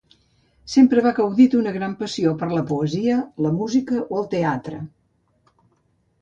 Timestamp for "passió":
1.99-2.31